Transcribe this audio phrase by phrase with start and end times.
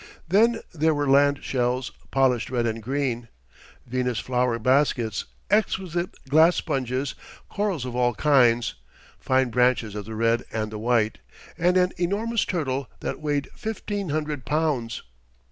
[0.27, 3.27] Then there were land shells, polished red and green,
[3.85, 7.13] Venus' flower baskets, exquisite glass sponges,
[7.49, 8.73] corals of all kinds
[9.19, 11.19] fine branches of the red and the white
[11.55, 15.03] and an enormous turtle that weighed fifteen hundred pounds.